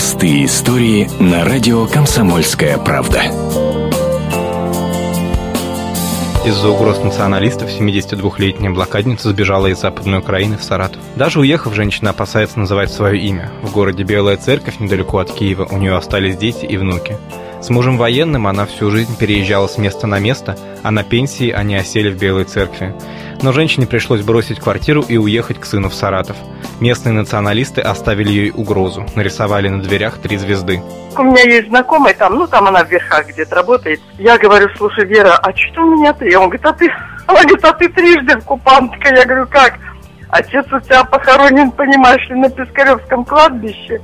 Простые 0.00 0.46
истории 0.46 1.10
на 1.20 1.44
радио 1.44 1.86
«Комсомольская 1.86 2.78
правда». 2.78 3.20
Из-за 6.46 6.70
угроз 6.70 7.04
националистов 7.04 7.68
72-летняя 7.68 8.70
блокадница 8.70 9.28
сбежала 9.28 9.66
из 9.66 9.78
Западной 9.78 10.20
Украины 10.20 10.56
в 10.56 10.62
Саратов. 10.62 11.02
Даже 11.16 11.40
уехав, 11.40 11.74
женщина 11.74 12.10
опасается 12.10 12.58
называть 12.58 12.90
свое 12.90 13.20
имя. 13.20 13.52
В 13.60 13.72
городе 13.72 14.02
Белая 14.02 14.38
Церковь, 14.38 14.80
недалеко 14.80 15.18
от 15.18 15.34
Киева, 15.34 15.68
у 15.70 15.76
нее 15.76 15.94
остались 15.94 16.38
дети 16.38 16.64
и 16.64 16.78
внуки. 16.78 17.18
С 17.60 17.68
мужем 17.68 17.98
военным 17.98 18.46
она 18.46 18.64
всю 18.64 18.90
жизнь 18.90 19.18
переезжала 19.18 19.66
с 19.66 19.76
места 19.76 20.06
на 20.06 20.18
место, 20.18 20.58
а 20.82 20.90
на 20.90 21.04
пенсии 21.04 21.50
они 21.50 21.76
осели 21.76 22.08
в 22.08 22.18
Белой 22.18 22.44
Церкви. 22.44 22.94
Но 23.42 23.52
женщине 23.52 23.86
пришлось 23.86 24.20
бросить 24.20 24.60
квартиру 24.60 25.02
и 25.06 25.16
уехать 25.16 25.58
к 25.58 25.64
сыну 25.64 25.88
в 25.88 25.94
Саратов. 25.94 26.36
Местные 26.78 27.12
националисты 27.12 27.80
оставили 27.80 28.30
ей 28.30 28.50
угрозу, 28.50 29.06
нарисовали 29.14 29.68
на 29.68 29.82
дверях 29.82 30.18
три 30.18 30.36
звезды. 30.36 30.82
У 31.16 31.22
меня 31.22 31.42
есть 31.42 31.68
знакомая 31.68 32.14
там, 32.14 32.34
ну 32.34 32.46
там 32.46 32.68
она 32.68 32.84
в 32.84 32.90
верхах 32.90 33.28
где-то 33.28 33.54
работает. 33.54 34.00
Я 34.18 34.38
говорю, 34.38 34.68
слушай, 34.76 35.06
Вера, 35.06 35.36
а 35.36 35.56
что 35.56 35.82
у 35.82 35.96
меня 35.96 36.12
ты? 36.12 36.36
Он 36.36 36.48
говорит, 36.48 36.66
а 36.66 36.72
ты, 36.72 36.90
она 37.26 37.42
говорит, 37.42 37.64
а 37.64 37.72
ты 37.72 37.88
трижды 37.88 38.32
оккупантка. 38.34 39.14
Я 39.14 39.24
говорю, 39.24 39.46
как? 39.46 39.78
Отец 40.28 40.66
у 40.72 40.80
тебя 40.80 41.04
похоронен, 41.04 41.70
понимаешь 41.70 42.28
ли, 42.28 42.36
на 42.36 42.50
Пискаревском 42.50 43.24
кладбище. 43.24 44.00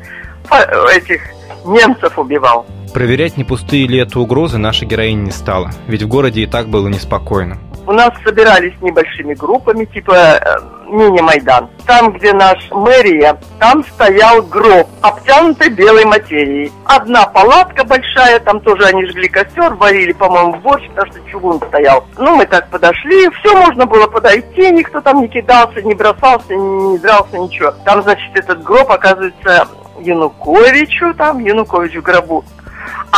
Этих 0.95 1.23
немцев 1.65 2.19
убивал. 2.19 2.67
Проверять, 2.93 3.37
не 3.37 3.45
пустые 3.45 3.87
ли 3.87 3.99
это 3.99 4.19
угрозы, 4.19 4.59
наша 4.59 4.87
героиня 4.87 5.23
не 5.23 5.31
стала, 5.31 5.71
ведь 5.87 6.03
в 6.03 6.09
городе 6.09 6.43
и 6.43 6.47
так 6.47 6.69
было 6.69 6.89
неспокойно. 6.89 7.59
У 7.87 7.93
нас 7.93 8.11
собирались 8.25 8.75
небольшими 8.81 9.35
группами, 9.35 9.85
типа 9.85 10.13
э, 10.13 10.41
мини-майдан. 10.89 11.69
Там, 11.87 12.13
где 12.13 12.33
наш 12.33 12.69
мэрия, 12.73 13.39
там 13.61 13.85
стоял 13.85 14.43
гроб, 14.43 14.89
обтянутый 15.03 15.69
белой 15.69 16.05
материей. 16.05 16.73
Одна 16.85 17.27
палатка 17.27 17.85
большая, 17.85 18.41
там 18.41 18.61
тоже 18.61 18.85
они 18.87 19.07
жгли 19.07 19.29
костер, 19.29 19.75
варили, 19.75 20.13
по-моему, 20.13 20.57
борщ, 20.57 20.89
потому 20.89 21.13
что 21.13 21.31
чугун 21.31 21.61
стоял. 21.69 22.05
Ну, 22.19 22.37
мы 22.37 22.47
так 22.47 22.69
подошли, 22.71 23.31
все 23.41 23.57
можно 23.57 23.87
было 23.87 24.09
подойти, 24.09 24.71
никто 24.71 25.01
там 25.01 25.21
не 25.21 25.29
кидался, 25.29 25.81
не 25.83 25.95
бросался, 25.95 26.55
не 26.55 26.99
дрался, 26.99 27.39
ничего. 27.39 27.73
Там, 27.85 28.03
значит, 28.03 28.37
этот 28.37 28.63
гроб, 28.65 28.91
оказывается, 28.91 29.69
Януковичу, 30.01 31.15
там, 31.15 31.39
Януковичу 31.39 32.03
гробу. 32.03 32.45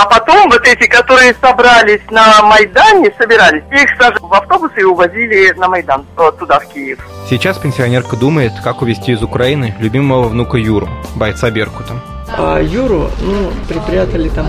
А 0.01 0.07
потом 0.07 0.49
вот 0.49 0.65
эти, 0.65 0.87
которые 0.87 1.35
собрались 1.41 2.03
на 2.09 2.41
Майдане, 2.43 3.13
собирались, 3.19 3.65
их 3.73 3.91
сажали 3.99 4.19
в 4.21 4.33
автобусы 4.33 4.81
и 4.81 4.85
увозили 4.85 5.53
на 5.57 5.69
Майдан, 5.69 6.05
туда, 6.39 6.61
в 6.61 6.67
Киев. 6.67 7.01
Сейчас 7.29 7.59
пенсионерка 7.59 8.15
думает, 8.15 8.53
как 8.63 8.81
увезти 8.81 9.11
из 9.11 9.23
Украины 9.25 9.75
любимого 9.81 10.29
внука 10.29 10.57
Юру, 10.57 10.89
бойца 11.17 11.51
Беркута. 11.51 11.95
А 12.29 12.61
Юру, 12.61 13.11
ну, 13.21 13.51
припрятали 13.69 14.29
там, 14.29 14.47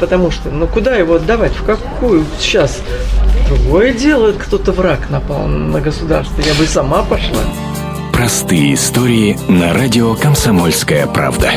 потому 0.00 0.32
что, 0.32 0.50
ну, 0.50 0.66
куда 0.66 0.96
его 0.96 1.14
отдавать, 1.14 1.52
в 1.52 1.64
какую 1.64 2.24
сейчас? 2.40 2.80
Другое 3.48 3.92
дело, 3.92 4.32
кто-то 4.32 4.72
враг 4.72 5.08
напал 5.08 5.46
на 5.46 5.80
государство, 5.80 6.42
я 6.42 6.54
бы 6.54 6.66
сама 6.66 7.04
пошла. 7.04 7.42
Простые 8.12 8.74
истории 8.74 9.38
на 9.48 9.72
радио 9.72 10.16
«Комсомольская 10.16 11.06
правда». 11.06 11.52